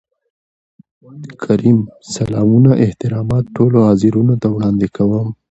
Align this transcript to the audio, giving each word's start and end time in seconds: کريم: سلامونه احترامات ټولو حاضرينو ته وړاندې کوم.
کريم: 1.43 1.79
سلامونه 2.15 2.71
احترامات 2.85 3.43
ټولو 3.55 3.77
حاضرينو 3.87 4.33
ته 4.41 4.47
وړاندې 4.55 4.87
کوم. 4.95 5.27